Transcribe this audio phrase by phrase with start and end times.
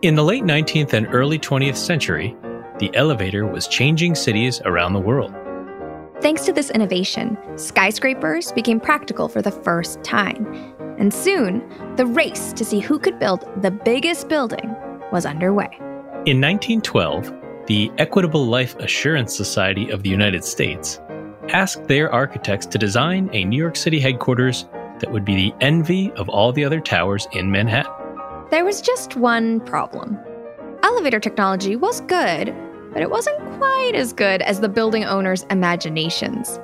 [0.00, 2.36] In the late 19th and early 20th century,
[2.78, 5.34] the elevator was changing cities around the world.
[6.20, 10.46] Thanks to this innovation, skyscrapers became practical for the first time.
[10.98, 14.72] And soon, the race to see who could build the biggest building
[15.10, 15.68] was underway.
[16.26, 17.32] In 1912,
[17.66, 21.00] the Equitable Life Assurance Society of the United States
[21.48, 24.66] asked their architects to design a New York City headquarters
[25.00, 27.97] that would be the envy of all the other towers in Manhattan.
[28.50, 30.18] There was just one problem.
[30.82, 32.54] Elevator technology was good,
[32.94, 36.58] but it wasn't quite as good as the building owners' imaginations.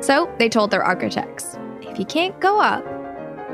[0.00, 2.84] So they told their architects if you can't go up,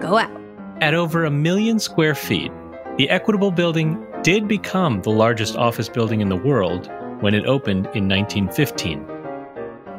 [0.00, 0.40] go out.
[0.80, 2.50] At over a million square feet,
[2.96, 6.90] the Equitable Building did become the largest office building in the world
[7.20, 9.06] when it opened in 1915.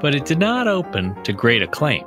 [0.02, 2.06] But it did not open to great acclaim.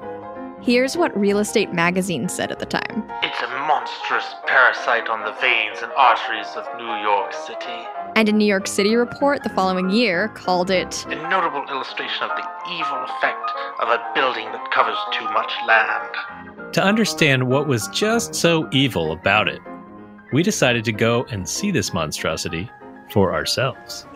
[0.62, 5.32] Here's what Real Estate Magazine said at the time It's a monstrous parasite on the
[5.40, 7.84] veins and arteries of New York City.
[8.14, 12.30] And a New York City report the following year called it A notable illustration of
[12.36, 16.72] the evil effect of a building that covers too much land.
[16.74, 19.58] To understand what was just so evil about it,
[20.32, 22.70] we decided to go and see this monstrosity
[23.10, 24.06] for ourselves.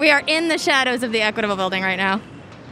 [0.00, 2.22] We are in the shadows of the Equitable building right now.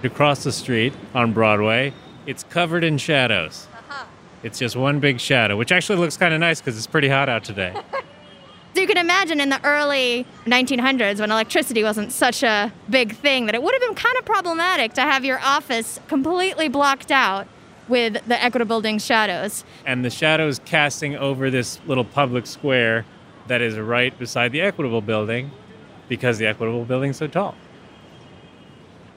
[0.02, 1.92] Across the street on Broadway,
[2.26, 3.66] it's covered in shadows.
[3.72, 4.04] Uh-huh.
[4.42, 7.28] It's just one big shadow, which actually looks kind of nice because it's pretty hot
[7.28, 7.74] out today.
[8.74, 13.44] So you can imagine in the early 1900s when electricity wasn't such a big thing
[13.44, 17.46] that it would have been kind of problematic to have your office completely blocked out
[17.86, 19.62] with the Equitable building shadows.
[19.84, 23.04] and the shadows casting over this little public square
[23.46, 25.50] that is right beside the Equitable building
[26.08, 27.54] because the Equitable building's so tall.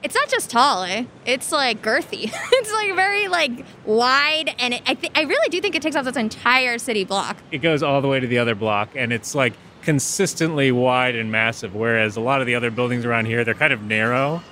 [0.02, 1.04] It's not just tall, eh?
[1.24, 2.30] It's like girthy.
[2.52, 5.96] it's like very like wide, and it, I th- I really do think it takes
[5.96, 7.38] up this entire city block.
[7.50, 9.54] It goes all the way to the other block and it's like
[9.86, 13.72] consistently wide and massive, whereas a lot of the other buildings around here, they're kind
[13.72, 14.42] of narrow.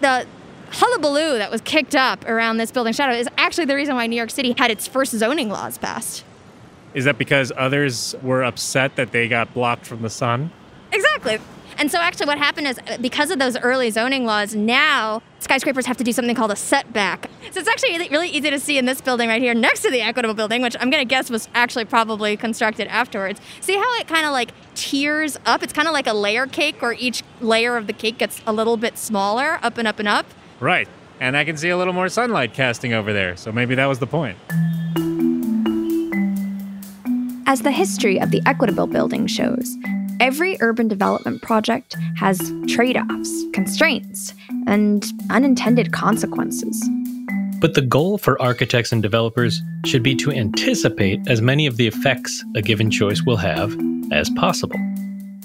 [0.00, 0.24] The
[0.70, 4.14] hullabaloo that was kicked up around this building shadow is actually the reason why New
[4.14, 6.24] York City had its first zoning laws passed.
[6.94, 10.52] Is that because others were upset that they got blocked from the sun?
[10.92, 11.38] Exactly.
[11.82, 15.84] And so, actually, what happened is uh, because of those early zoning laws, now skyscrapers
[15.86, 17.28] have to do something called a setback.
[17.50, 19.90] So, it's actually really- really easy to see in this building right here next to
[19.90, 23.40] the Equitable building, which I'm going to guess was actually probably constructed afterwards.
[23.60, 25.64] See how it kind of like tiers up?
[25.64, 28.52] It's kind of like a layer cake where each layer of the cake gets a
[28.52, 30.26] little bit smaller, up and up and up.
[30.60, 30.86] Right.
[31.18, 33.98] And I can see a little more sunlight casting over there, so maybe that was
[33.98, 34.38] the point.
[37.48, 39.76] As the history of the Equitable building shows,
[40.20, 44.34] every urban development project has trade offs, constraints,
[44.66, 46.88] and unintended consequences.
[47.60, 51.86] But the goal for architects and developers should be to anticipate as many of the
[51.86, 53.76] effects a given choice will have
[54.10, 54.78] as possible.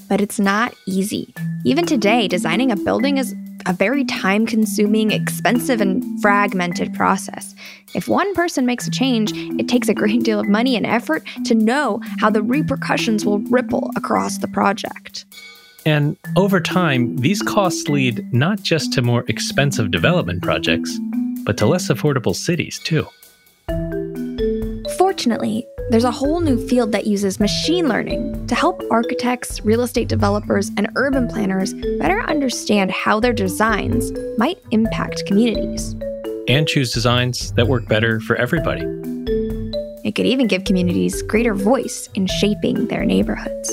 [0.10, 1.34] But it's not easy.
[1.64, 3.36] Even today, designing a building is
[3.68, 7.54] a very time consuming, expensive, and fragmented process.
[7.94, 11.28] If one person makes a change, it takes a great deal of money and effort
[11.46, 15.26] to know how the repercussions will ripple across the project.
[15.86, 20.98] And over time, these costs lead not just to more expensive development projects,
[21.44, 23.08] but to less affordable cities too.
[24.98, 30.10] Fortunately, there's a whole new field that uses machine learning to help architects, real estate
[30.10, 35.96] developers, and urban planners better understand how their designs might impact communities.
[36.50, 38.82] And choose designs that work better for everybody.
[40.04, 43.72] It could even give communities greater voice in shaping their neighborhoods.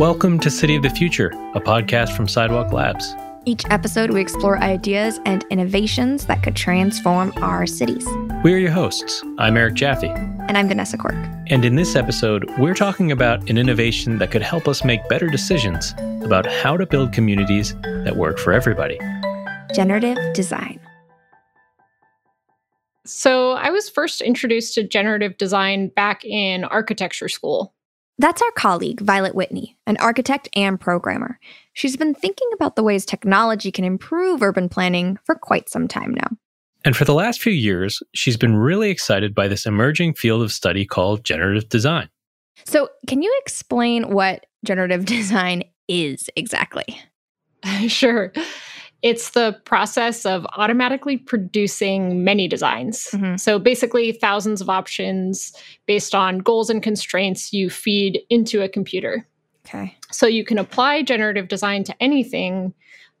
[0.00, 3.14] Welcome to City of the Future, a podcast from Sidewalk Labs.
[3.44, 8.06] Each episode, we explore ideas and innovations that could transform our cities.
[8.44, 9.24] We're your hosts.
[9.38, 10.06] I'm Eric Jaffe.
[10.06, 11.16] And I'm Vanessa Quirk.
[11.48, 15.26] And in this episode, we're talking about an innovation that could help us make better
[15.26, 18.96] decisions about how to build communities that work for everybody.
[19.74, 20.78] Generative design.
[23.04, 27.74] So, I was first introduced to generative design back in architecture school.
[28.18, 31.40] That's our colleague, Violet Whitney, an architect and programmer.
[31.72, 36.14] She's been thinking about the ways technology can improve urban planning for quite some time
[36.14, 36.36] now.
[36.84, 40.52] And for the last few years, she's been really excited by this emerging field of
[40.52, 42.08] study called generative design.
[42.64, 47.00] So, can you explain what generative design is exactly?
[47.88, 48.32] sure.
[49.00, 53.08] It's the process of automatically producing many designs.
[53.12, 53.38] Mhm.
[53.38, 55.52] So, basically, thousands of options
[55.86, 59.26] based on goals and constraints you feed into a computer.
[59.66, 59.96] Okay.
[60.10, 62.72] So, you can apply generative design to anything,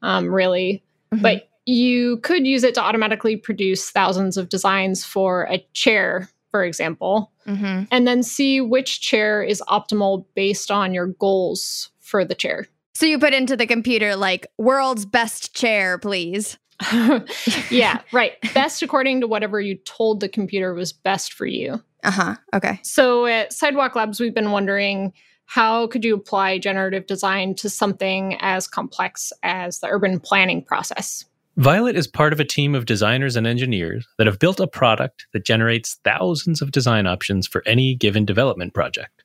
[0.02, 5.58] um, really, but you could use it to automatically produce thousands of designs for a
[5.74, 7.84] chair for example, Mm-hmm.
[7.90, 12.66] and then see which chair is optimal based on your goals for the chair.
[12.94, 16.58] So you put into the computer like world's best chair, please.
[17.70, 18.32] yeah, right.
[18.52, 21.82] Best according to whatever you told the computer was best for you.
[22.04, 22.36] Uh huh.
[22.52, 22.80] Okay.
[22.82, 25.14] So at Sidewalk Labs, we've been wondering
[25.46, 31.24] how could you apply generative design to something as complex as the urban planning process?
[31.58, 35.26] Violet is part of a team of designers and engineers that have built a product
[35.32, 39.24] that generates thousands of design options for any given development project.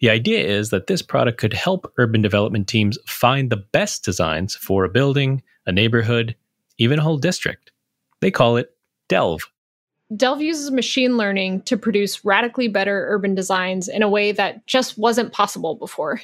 [0.00, 4.56] The idea is that this product could help urban development teams find the best designs
[4.56, 6.34] for a building, a neighborhood,
[6.78, 7.70] even a whole district.
[8.18, 8.74] They call it
[9.08, 9.42] Delve.
[10.16, 14.98] Delve uses machine learning to produce radically better urban designs in a way that just
[14.98, 16.20] wasn't possible before.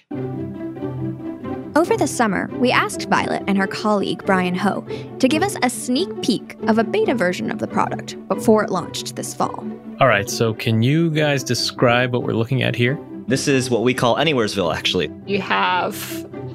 [1.77, 4.81] Over the summer, we asked Violet and her colleague Brian Ho
[5.19, 8.71] to give us a sneak peek of a beta version of the product before it
[8.71, 9.63] launched this fall.
[10.01, 12.99] All right, so can you guys describe what we're looking at here?
[13.27, 15.13] This is what we call Anywheresville, actually.
[15.27, 15.95] You have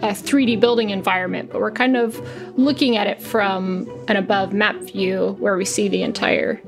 [0.01, 2.19] a 3D building environment, but we're kind of
[2.57, 6.59] looking at it from an above map view where we see the entire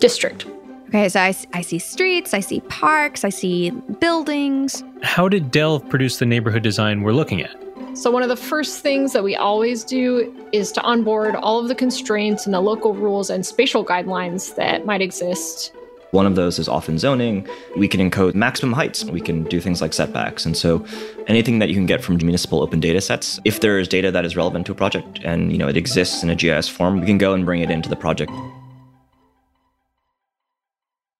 [0.00, 0.44] district.
[0.88, 4.84] Okay, so I see streets, I see parks, I see buildings.
[5.02, 7.56] How did Delve produce the neighborhood design we're looking at?
[7.94, 11.68] So, one of the first things that we always do is to onboard all of
[11.68, 15.72] the constraints and the local rules and spatial guidelines that might exist.
[16.10, 17.46] One of those is often zoning.
[17.76, 19.04] We can encode maximum heights.
[19.04, 20.46] We can do things like setbacks.
[20.46, 20.84] And so
[21.26, 24.24] anything that you can get from municipal open data sets, if there is data that
[24.24, 27.06] is relevant to a project and you know it exists in a GIS form, we
[27.06, 28.32] can go and bring it into the project.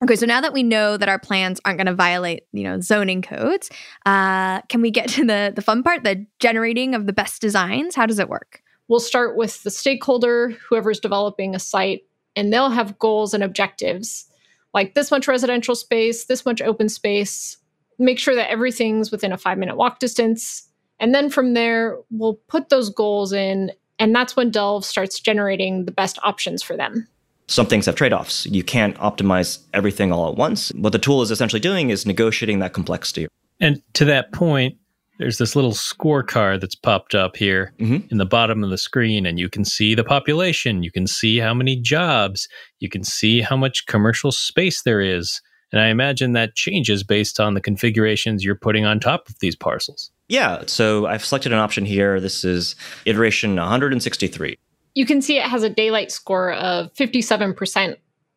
[0.02, 2.80] Okay, so now that we know that our plans aren't going to violate, you know,
[2.80, 3.70] zoning codes,
[4.04, 7.94] uh, can we get to the the fun part, the generating of the best designs?
[7.94, 8.62] How does it work?
[8.88, 12.02] We'll start with the stakeholder, whoever's developing a site,
[12.34, 14.26] and they'll have goals and objectives
[14.74, 17.58] like this much residential space, this much open space.
[17.98, 20.68] Make sure that everything's within a five minute walk distance.
[20.98, 25.84] And then from there, we'll put those goals in, and that's when Delve starts generating
[25.84, 27.08] the best options for them.
[27.48, 28.46] Some things have trade offs.
[28.46, 30.70] You can't optimize everything all at once.
[30.74, 33.26] What the tool is essentially doing is negotiating that complexity.
[33.60, 34.76] And to that point,
[35.18, 38.10] there's this little scorecard that's popped up here Mhm.
[38.10, 41.38] in the bottom of the screen, and you can see the population, you can see
[41.38, 42.48] how many jobs,
[42.80, 45.40] you can see how much commercial space there is.
[45.70, 49.56] And I imagine that changes based on the configurations you're putting on top of these
[49.56, 50.10] parcels.
[50.28, 52.18] Yeah, so I've selected an option here.
[52.20, 52.74] This is
[53.04, 54.58] iteration 163.
[54.94, 57.96] You can see it has a daylight score of 57%,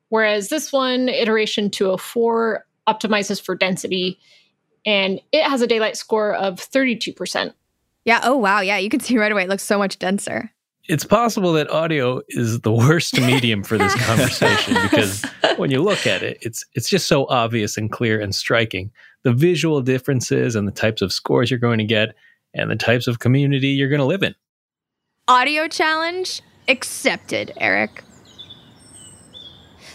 [0.09, 4.19] whereas this one, iteration 204, optimizes for density,
[4.85, 7.53] and it has a daylight score of 32%.
[8.05, 8.21] Yeah.
[8.23, 8.61] Oh, wow.
[8.61, 9.43] Yeah, you can see right away.
[9.43, 10.51] It looks so much denser.
[10.87, 15.25] It's possible that audio is the worst medium for this conversation because
[15.57, 18.91] when you look at it, it's it's just so obvious and clear and striking.
[19.23, 22.13] The visual differences and the types of scores you're going to get
[22.53, 24.35] and the types of community you're going to live in.
[25.27, 28.03] Audio challenge accepted, Eric.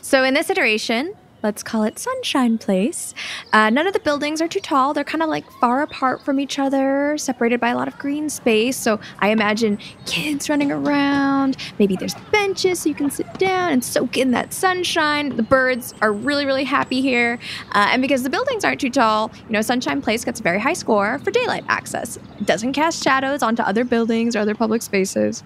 [0.02, 3.14] So, in this iteration, let's call it Sunshine Place,
[3.52, 4.94] uh, none of the buildings are too tall.
[4.94, 8.28] They're kind of like far apart from each other, separated by a lot of green
[8.30, 8.76] space.
[8.76, 11.56] So, I imagine kids running around.
[11.78, 15.36] Maybe there's benches so you can sit down and soak in that sunshine.
[15.36, 17.38] The birds are really, really happy here.
[17.72, 20.58] Uh, and because the buildings aren't too tall, you know, Sunshine Place gets a very
[20.58, 22.16] high score for daylight access.
[22.16, 25.42] It doesn't cast shadows onto other buildings or other public spaces.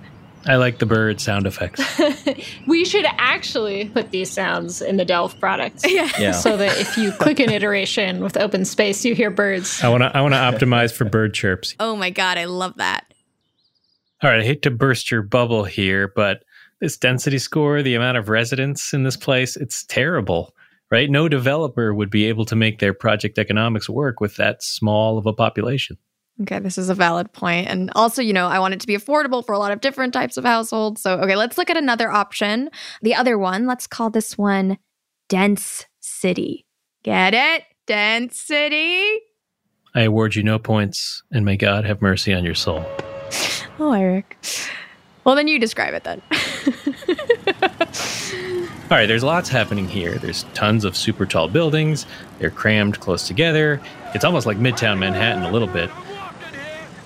[0.46, 1.82] I like the bird sound effects.
[2.66, 5.86] we should actually put these sounds in the Delve product.
[5.94, 6.10] Yeah.
[6.18, 6.32] Yeah.
[6.32, 9.82] So that if you click an iteration with open space, you hear birds.
[9.82, 11.76] I want to I want to optimize for bird chirps.
[11.78, 13.04] Oh my god, I love that.
[14.22, 16.42] All right, I hate to burst your bubble here, but
[16.80, 20.54] this density score, the amount of residents in this place, it's terrible,
[20.90, 21.08] right?
[21.08, 25.26] No developer would be able to make their project economics work with that small of
[25.26, 25.96] a population.
[26.42, 27.68] Okay, this is a valid point.
[27.68, 30.12] And also, you know, I want it to be affordable for a lot of different
[30.12, 31.00] types of households.
[31.00, 32.70] So, okay, let's look at another option.
[33.02, 34.78] The other one, let's call this one
[35.28, 36.66] Dense City.
[37.04, 37.62] Get it?
[37.86, 39.20] Dense City?
[39.94, 42.84] I award you no points, and may God have mercy on your soul.
[43.80, 44.38] Oh, Eric.
[45.24, 46.22] Well, then you describe it then.
[48.84, 50.14] All right, there's lots happening here.
[50.16, 52.06] There's tons of super tall buildings.
[52.38, 53.80] They're crammed close together.
[54.14, 55.90] It's almost like Midtown Manhattan a little bit.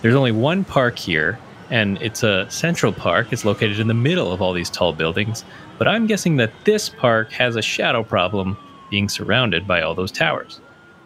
[0.01, 1.39] There's only one park here,
[1.71, 3.33] and it's a central park.
[3.33, 5.45] It's located in the middle of all these tall buildings.
[5.77, 8.57] But I'm guessing that this park has a shadow problem
[8.91, 10.61] being surrounded by all those towers.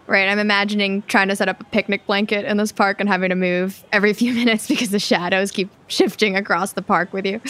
[0.06, 3.30] right, I'm imagining trying to set up a picnic blanket in this park and having
[3.30, 7.40] to move every few minutes because the shadows keep shifting across the park with you.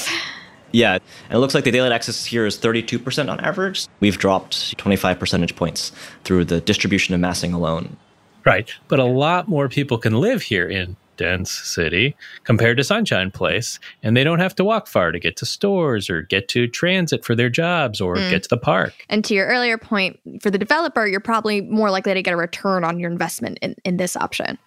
[0.70, 3.88] Yeah, and it looks like the daylight access here is 32% on average.
[4.00, 5.92] We've dropped 25 percentage points
[6.24, 7.96] through the distribution of massing alone.
[8.44, 8.72] Right.
[8.88, 13.78] But a lot more people can live here in dense city compared to Sunshine Place,
[14.02, 17.24] and they don't have to walk far to get to stores or get to transit
[17.24, 18.30] for their jobs or mm.
[18.30, 18.94] get to the park.
[19.08, 22.36] And to your earlier point, for the developer, you're probably more likely to get a
[22.36, 24.58] return on your investment in, in this option.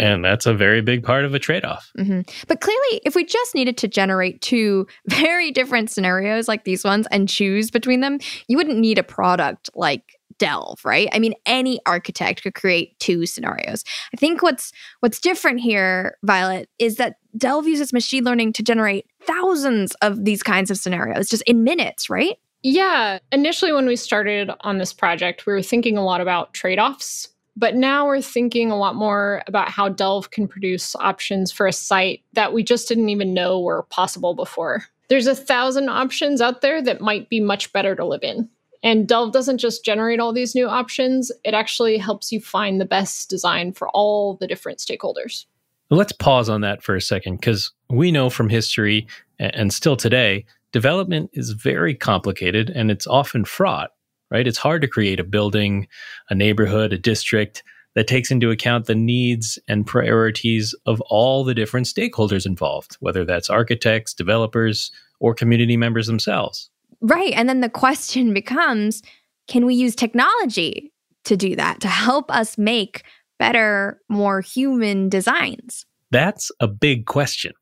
[0.00, 1.92] And that's a very big part of a trade off.
[1.98, 2.22] Mm-hmm.
[2.48, 7.06] But clearly, if we just needed to generate two very different scenarios like these ones
[7.10, 11.08] and choose between them, you wouldn't need a product like delve right?
[11.12, 13.84] I mean any architect could create two scenarios.
[14.12, 19.06] I think what's what's different here violet is that delve uses machine learning to generate
[19.22, 22.38] thousands of these kinds of scenarios just in minutes right?
[22.62, 23.20] Yeah.
[23.32, 27.74] Initially when we started on this project we were thinking a lot about trade-offs but
[27.74, 32.22] now we're thinking a lot more about how delve can produce options for a site
[32.32, 34.84] that we just didn't even know were possible before.
[35.08, 38.48] There's a thousand options out there that might be much better to live in
[38.82, 42.86] and Delve doesn't just generate all these new options, it actually helps you find the
[42.86, 45.44] best design for all the different stakeholders.
[45.90, 49.06] Let's pause on that for a second because we know from history
[49.38, 53.90] and still today, development is very complicated and it's often fraught,
[54.30, 54.46] right?
[54.46, 55.88] It's hard to create a building,
[56.28, 57.64] a neighborhood, a district
[57.96, 63.24] that takes into account the needs and priorities of all the different stakeholders involved, whether
[63.24, 66.70] that's architects, developers, or community members themselves.
[67.00, 67.32] Right.
[67.34, 69.02] And then the question becomes
[69.48, 70.92] can we use technology
[71.24, 73.02] to do that, to help us make
[73.38, 75.86] better, more human designs?
[76.12, 77.52] That's a big question.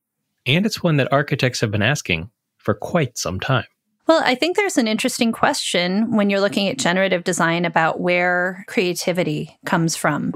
[0.46, 3.64] And it's one that architects have been asking for quite some time.
[4.06, 8.64] Well, I think there's an interesting question when you're looking at generative design about where
[8.66, 10.32] creativity comes from.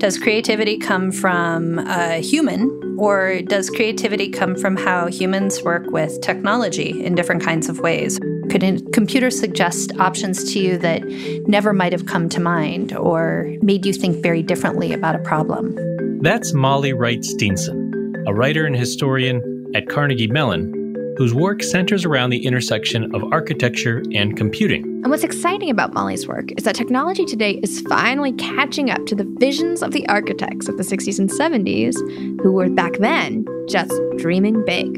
[0.00, 6.22] Does creativity come from a human, or does creativity come from how humans work with
[6.22, 8.18] technology in different kinds of ways?
[8.50, 11.04] Could a computer suggest options to you that
[11.46, 15.76] never might have come to mind or made you think very differently about a problem?
[16.22, 20.80] That's Molly Wright Steenson, a writer and historian at Carnegie Mellon
[21.18, 24.89] whose work centers around the intersection of architecture and computing.
[25.02, 29.14] And what's exciting about Molly's work is that technology today is finally catching up to
[29.14, 31.96] the visions of the architects of the 60s and 70s
[32.42, 34.94] who were back then just dreaming big.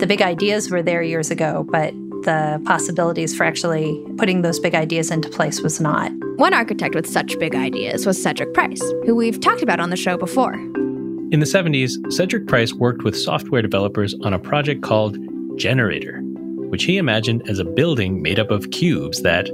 [0.00, 1.94] The big ideas were there years ago, but
[2.24, 6.10] the possibilities for actually putting those big ideas into place was not.
[6.34, 9.96] One architect with such big ideas was Cedric Price, who we've talked about on the
[9.96, 10.54] show before.
[10.54, 15.16] In the 70s, Cedric Price worked with software developers on a project called
[15.56, 16.23] generator,
[16.74, 19.48] which he imagined as a building made up of cubes that,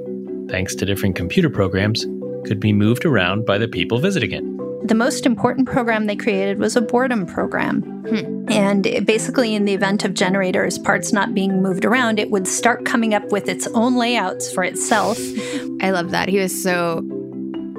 [0.48, 2.06] thanks to different computer programs,
[2.46, 4.88] could be moved around by the people visiting it.
[4.88, 7.82] The most important program they created was a boredom program.
[8.08, 8.50] Hmm.
[8.50, 12.86] And basically, in the event of generators, parts not being moved around, it would start
[12.86, 15.18] coming up with its own layouts for itself.
[15.82, 16.30] I love that.
[16.30, 17.04] He was so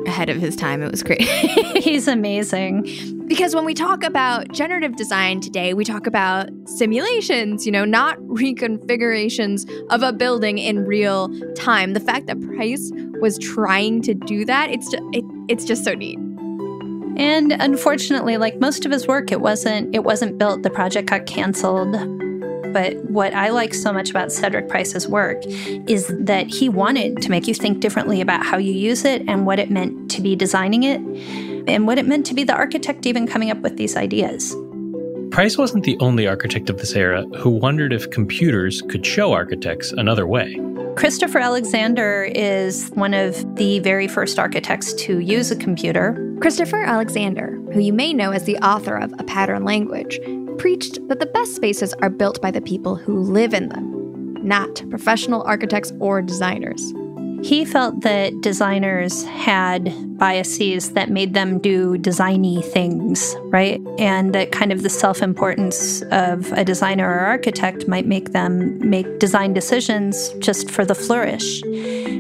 [0.06, 0.84] ahead of his time.
[0.84, 1.22] It was great.
[1.84, 2.86] He's amazing.
[3.32, 8.18] Because when we talk about generative design today, we talk about simulations, you know, not
[8.24, 11.94] reconfigurations of a building in real time.
[11.94, 15.94] The fact that Price was trying to do that, it's just, it, it's just so
[15.94, 16.20] neat.
[17.16, 20.64] And unfortunately, like most of his work, it wasn't it wasn't built.
[20.64, 21.94] The project got canceled.
[22.74, 25.42] But what I like so much about Cedric Price's work
[25.88, 29.46] is that he wanted to make you think differently about how you use it and
[29.46, 31.00] what it meant to be designing it
[31.68, 34.56] and what it meant to be the architect even coming up with these ideas.
[35.32, 39.94] Price wasn't the only architect of this era who wondered if computers could show architects
[39.94, 40.60] another way.
[40.98, 46.36] Christopher Alexander is one of the very first architects to use a computer.
[46.42, 50.20] Christopher Alexander, who you may know as the author of A Pattern Language,
[50.58, 54.84] preached that the best spaces are built by the people who live in them, not
[54.90, 56.94] professional architects or designers.
[57.44, 63.82] He felt that designers had biases that made them do designy things, right?
[63.98, 68.78] And that kind of the self importance of a designer or architect might make them
[68.88, 71.64] make design decisions just for the flourish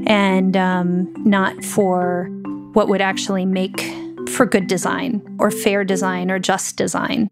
[0.08, 2.25] and um, not for
[2.74, 3.94] what would actually make
[4.30, 7.30] for good design or fair design or just design.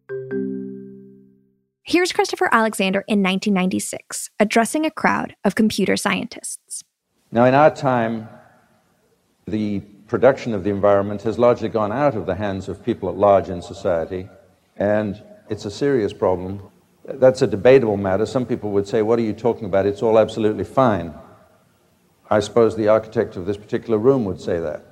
[1.83, 6.83] Here's Christopher Alexander in 1996 addressing a crowd of computer scientists.
[7.31, 8.27] Now, in our time,
[9.47, 13.15] the production of the environment has largely gone out of the hands of people at
[13.15, 14.27] large in society,
[14.77, 16.63] and it's a serious problem.
[17.05, 18.25] That's a debatable matter.
[18.25, 19.85] Some people would say, What are you talking about?
[19.85, 21.13] It's all absolutely fine.
[22.31, 24.85] I suppose the architect of this particular room would say that.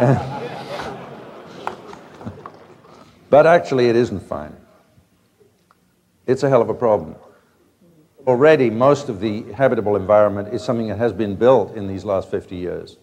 [3.30, 4.56] but actually, it isn't fine.
[6.26, 7.16] it's a hell of a problem.
[8.30, 12.30] Already, most of the habitable environment is something that has been built in these last
[12.30, 12.96] 50 years.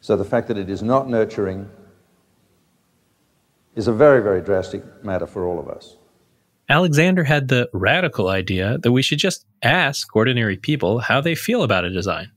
[0.00, 1.68] So the fact that it is not nurturing
[3.74, 5.96] is a very, very drastic matter for all of us.
[6.68, 11.64] Alexander had the radical idea that we should just ask ordinary people how they feel
[11.64, 12.30] about a design.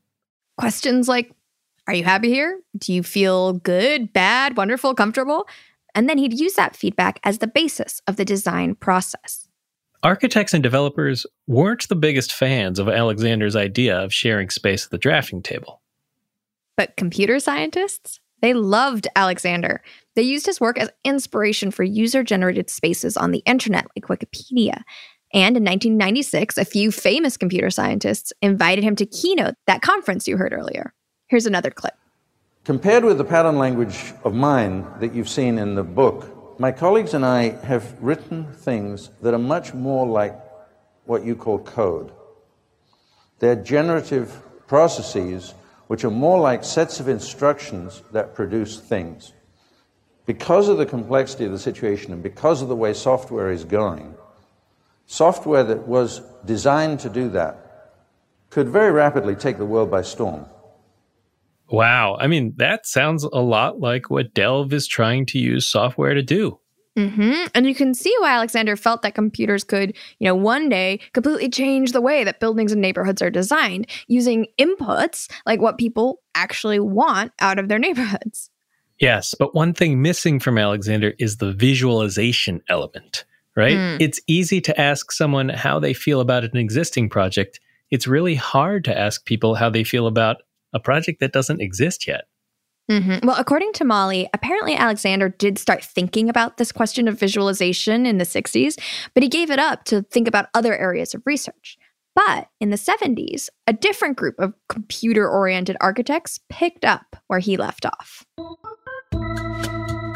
[0.58, 1.32] Questions like
[1.86, 2.62] Are you happy here?
[2.76, 5.48] Do you feel good, bad, wonderful, comfortable?
[5.94, 9.48] And then he'd use that feedback as the basis of the design process.
[10.04, 14.98] Architects and developers weren't the biggest fans of Alexander's idea of sharing space at the
[14.98, 15.82] drafting table.
[16.76, 18.20] But computer scientists?
[18.42, 19.82] They loved Alexander.
[20.18, 24.82] They used his work as inspiration for user generated spaces on the internet, like Wikipedia.
[25.34, 30.36] And in 1996, a few famous computer scientists invited him to keynote that conference you
[30.36, 30.94] heard earlier.
[31.28, 31.94] Here's another clip.
[32.66, 36.30] Compared with the pattern language of mine that you've seen in the book,
[36.64, 40.40] my colleagues and I have written things that are much more like
[41.04, 42.14] what you call code.
[43.40, 44.32] They're generative
[44.66, 45.56] processes
[45.88, 49.34] which are more like sets of instructions that produce things.
[50.26, 54.16] Because of the complexity of the situation and because of the way software is going,
[55.06, 57.98] software that was designed to do that
[58.50, 60.46] could very rapidly take the world by storm.
[61.70, 62.18] Wow.
[62.20, 66.22] I mean, that sounds a lot like what Delve is trying to use software to
[66.22, 66.60] do.
[66.98, 67.48] Mm-hmm.
[67.56, 71.50] And you can see why Alexander felt that computers could, you know, one day completely
[71.50, 76.80] change the way that buildings and neighborhoods are designed using inputs like what people actually
[76.80, 78.52] want out of their neighborhoods.
[79.00, 83.76] Yes, but one thing missing from Alexander is the visualization element, right?
[83.76, 83.98] Mm.
[84.00, 87.60] It's easy to ask someone how they feel about an existing project.
[87.90, 90.44] It's really hard to ask people how they feel about
[90.74, 92.26] a project that doesn't exist yet.
[92.92, 93.26] Mm-hmm.
[93.26, 98.18] Well, according to Molly, apparently Alexander did start thinking about this question of visualization in
[98.18, 98.78] the 60s,
[99.14, 101.78] but he gave it up to think about other areas of research.
[102.16, 107.58] But in the 70s, a different group of computer oriented architects picked up where he
[107.58, 108.26] left off.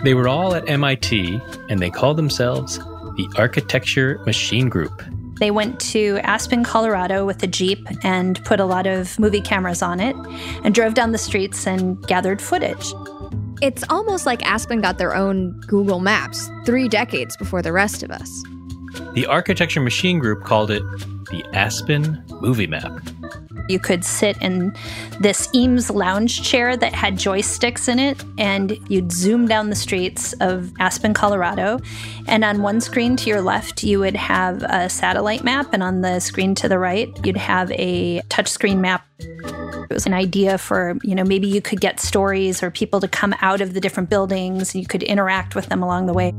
[0.03, 1.39] They were all at MIT
[1.69, 5.01] and they called themselves the Architecture Machine Group.
[5.39, 9.81] They went to Aspen, Colorado with a Jeep and put a lot of movie cameras
[9.81, 10.15] on it
[10.63, 12.93] and drove down the streets and gathered footage.
[13.61, 18.11] It's almost like Aspen got their own Google Maps three decades before the rest of
[18.11, 18.43] us.
[19.13, 20.83] The Architecture Machine Group called it
[21.29, 22.91] the Aspen Movie Map.
[23.67, 24.75] You could sit in
[25.19, 30.33] this Eames lounge chair that had joysticks in it, and you'd zoom down the streets
[30.39, 31.79] of Aspen, Colorado.
[32.27, 36.01] And on one screen to your left, you would have a satellite map, and on
[36.01, 39.05] the screen to the right, you'd have a touchscreen map.
[39.19, 43.07] It was an idea for, you know, maybe you could get stories or people to
[43.07, 46.33] come out of the different buildings and you could interact with them along the way.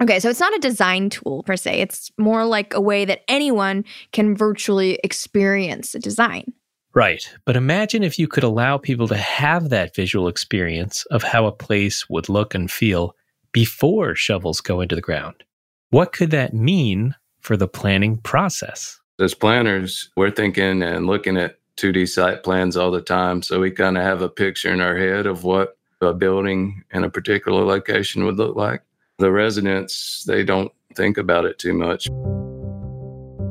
[0.00, 1.80] Okay, so it's not a design tool per se.
[1.80, 6.52] It's more like a way that anyone can virtually experience a design.
[6.94, 7.22] Right.
[7.44, 11.52] But imagine if you could allow people to have that visual experience of how a
[11.52, 13.14] place would look and feel
[13.52, 15.42] before shovels go into the ground.
[15.90, 19.00] What could that mean for the planning process?
[19.20, 23.42] As planners, we're thinking and looking at 2D site plans all the time.
[23.42, 27.04] So we kind of have a picture in our head of what a building in
[27.04, 28.82] a particular location would look like
[29.18, 32.08] the residents, they don't think about it too much.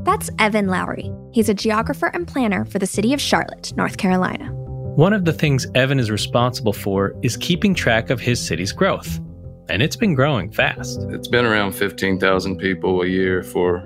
[0.06, 1.12] That's Evan Lowry.
[1.34, 4.50] He's a geographer and planner for the city of Charlotte, North Carolina.
[4.96, 9.20] One of the things Evan is responsible for is keeping track of his city's growth.
[9.70, 11.02] And it's been growing fast.
[11.10, 13.80] It's been around 15,000 people a year for,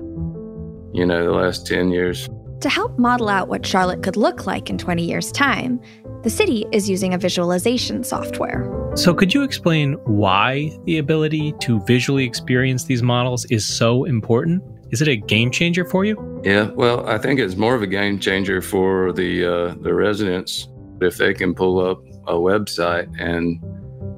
[0.94, 2.30] you know, the last 10 years.
[2.62, 5.82] To help model out what Charlotte could look like in 20 years' time,
[6.24, 8.70] the city is using a visualization software.
[8.96, 14.62] So, could you explain why the ability to visually experience these models is so important?
[14.92, 16.42] Is it a game changer for you?
[16.44, 20.68] Yeah, well, I think it's more of a game changer for the uh, the residents
[21.02, 23.64] if they can pull up a website and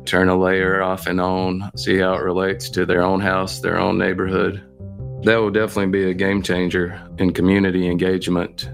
[0.05, 3.79] turn a layer off and on, see how it relates to their own house, their
[3.79, 4.61] own neighborhood.
[5.23, 8.69] That will definitely be a game changer in community engagement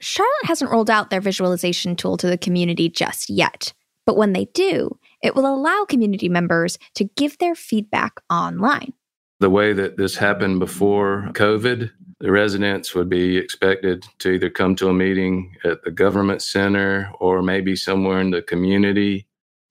[0.00, 3.72] Charlotte hasn't rolled out their visualization tool to the community just yet,
[4.04, 8.92] but when they do, it will allow community members to give their feedback online.
[9.40, 14.74] The way that this happened before COVID, the residents would be expected to either come
[14.76, 19.26] to a meeting at the government center or maybe somewhere in the community.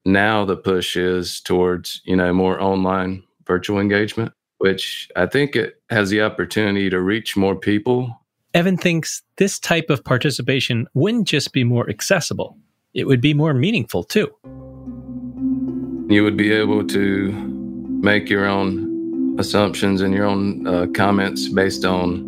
[0.05, 5.81] Now the push is towards, you know, more online virtual engagement, which I think it
[5.89, 8.15] has the opportunity to reach more people
[8.55, 12.57] Evan thinks this type of participation wouldn't just be more accessible,
[12.93, 14.29] it would be more meaningful too.
[16.07, 17.33] You would be able to
[18.01, 22.21] make your own assumptions and your own uh, comments based on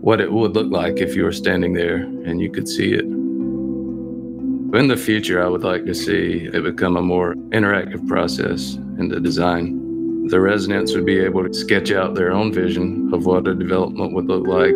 [0.00, 3.04] what it would look like if you were standing there and you could see it.
[3.04, 9.06] In the future, I would like to see it become a more interactive process in
[9.08, 10.26] the design.
[10.30, 14.14] The residents would be able to sketch out their own vision of what a development
[14.14, 14.74] would look like.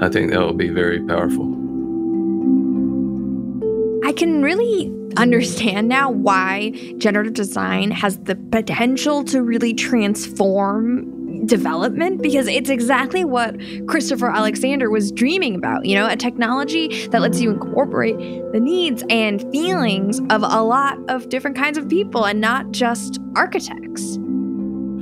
[0.00, 1.44] I think that will be very powerful.
[4.04, 12.22] I can really understand now why generative design has the potential to really transform development
[12.22, 15.84] because it's exactly what Christopher Alexander was dreaming about.
[15.84, 18.16] You know, a technology that lets you incorporate
[18.52, 23.20] the needs and feelings of a lot of different kinds of people and not just
[23.36, 24.16] architects.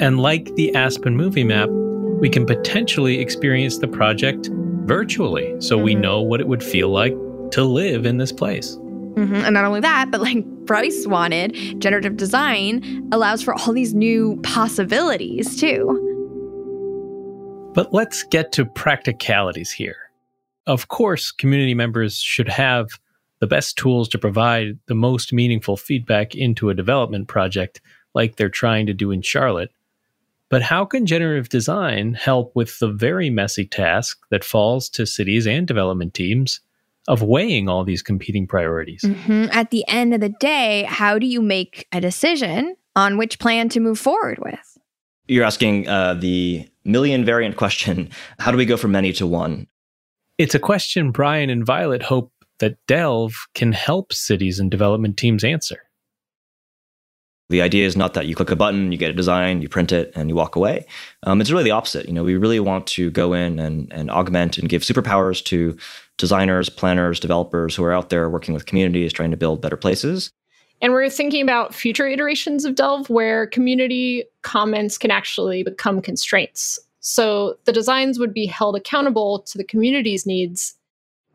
[0.00, 4.50] And like the Aspen movie map, we can potentially experience the project
[4.86, 7.14] virtually so we know what it would feel like
[7.52, 8.76] to live in this place.
[9.14, 9.34] Mm-hmm.
[9.34, 14.40] And not only that, but like Price wanted, generative design allows for all these new
[14.42, 16.08] possibilities too.
[17.74, 19.96] But let's get to practicalities here.
[20.66, 22.98] Of course, community members should have
[23.40, 27.80] the best tools to provide the most meaningful feedback into a development project
[28.14, 29.72] like they're trying to do in Charlotte.
[30.52, 35.46] But how can generative design help with the very messy task that falls to cities
[35.46, 36.60] and development teams
[37.08, 39.00] of weighing all these competing priorities.
[39.02, 39.46] Mm-hmm.
[39.50, 43.70] At the end of the day, how do you make a decision on which plan
[43.70, 44.78] to move forward with?
[45.26, 49.68] You're asking uh, the million variant question how do we go from many to one?
[50.36, 55.44] It's a question Brian and Violet hope that Delve can help cities and development teams
[55.44, 55.82] answer.
[57.52, 59.92] The idea is not that you click a button, you get a design, you print
[59.92, 60.86] it, and you walk away.
[61.24, 62.06] Um, it's really the opposite.
[62.06, 65.76] You know, we really want to go in and, and augment and give superpowers to
[66.16, 70.32] designers, planners, developers who are out there working with communities trying to build better places.
[70.80, 76.80] And we're thinking about future iterations of Delve where community comments can actually become constraints.
[77.00, 80.74] So the designs would be held accountable to the community's needs.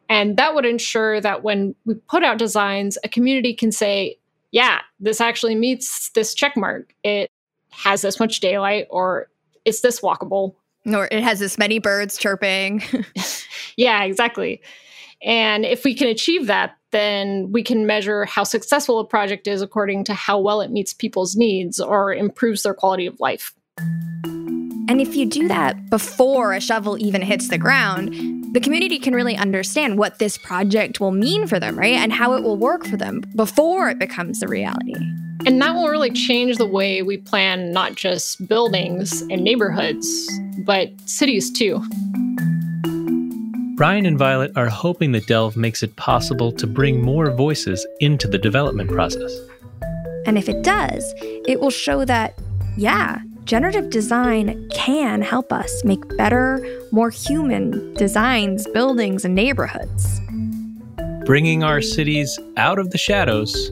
[0.09, 4.17] And that would ensure that when we put out designs, a community can say,
[4.51, 6.93] yeah, this actually meets this check mark.
[7.03, 7.29] It
[7.71, 9.29] has this much daylight, or
[9.65, 10.55] it's this walkable.
[10.85, 12.81] Or it has this many birds chirping.
[13.77, 14.61] yeah, exactly.
[15.21, 19.61] And if we can achieve that, then we can measure how successful a project is
[19.61, 23.53] according to how well it meets people's needs or improves their quality of life.
[23.79, 29.13] And if you do that before a shovel even hits the ground, the community can
[29.13, 31.93] really understand what this project will mean for them, right?
[31.93, 34.95] And how it will work for them before it becomes a reality.
[35.45, 40.29] And that will really change the way we plan not just buildings and neighborhoods,
[40.65, 41.83] but cities too.
[43.75, 48.27] Brian and Violet are hoping that Delve makes it possible to bring more voices into
[48.27, 49.31] the development process.
[50.25, 52.41] And if it does, it will show that,
[52.75, 56.59] yeah, generative design can help us make better,
[56.91, 60.19] more human designs, buildings, and neighborhoods.
[61.25, 63.71] Bringing our cities out of the shadows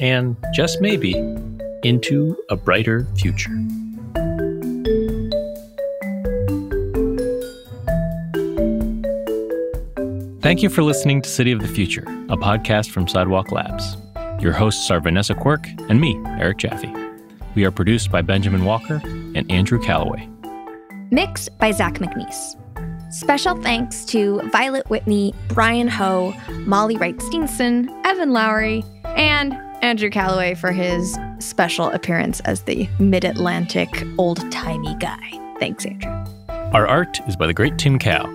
[0.00, 1.12] and, just maybe,
[1.84, 3.50] into a brighter future.
[10.40, 13.98] Thank you for listening to City of the Future, a podcast from Sidewalk Labs.
[14.40, 16.99] Your hosts are Vanessa Quirk and me, Eric Jaffe.
[17.54, 20.28] We are produced by Benjamin Walker and Andrew Calloway.
[21.10, 22.56] Mixed by Zach McNeese.
[23.12, 28.84] Special thanks to Violet Whitney, Brian Ho, Molly Wright Steenson, Evan Lowry,
[29.16, 35.18] and Andrew Calloway for his special appearance as the mid Atlantic old timey guy.
[35.58, 36.10] Thanks, Andrew.
[36.72, 38.26] Our art is by the Great Tim Cow.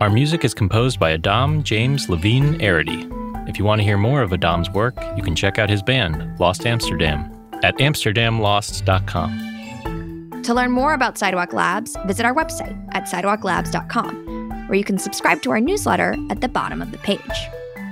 [0.00, 3.10] Our music is composed by Adam James Levine Arity.
[3.48, 6.38] If you want to hear more of Adam's work, you can check out his band,
[6.38, 7.33] Lost Amsterdam,
[7.64, 10.42] at amsterdamlost.com.
[10.44, 15.40] To learn more about Sidewalk Labs, visit our website at sidewalklabs.com, where you can subscribe
[15.42, 17.18] to our newsletter at the bottom of the page.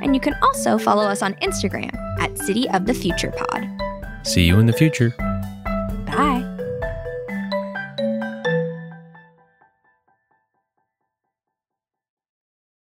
[0.03, 3.67] And you can also follow us on Instagram at City of the Future Pod.
[4.27, 5.15] See you in the future.